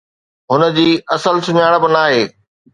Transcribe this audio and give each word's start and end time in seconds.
هن 0.53 0.61
جي 0.77 0.87
اصل 1.17 1.35
سڃاڻپ 1.51 1.89
ناهي. 1.97 2.21